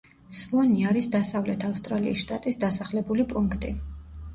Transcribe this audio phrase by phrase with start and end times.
[0.37, 3.77] სვონი არის დასავლეთ ავსტრალიის შტატის დასახლებული პუნქტი.